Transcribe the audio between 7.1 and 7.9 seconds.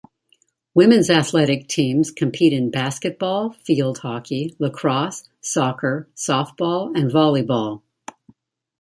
volleyball.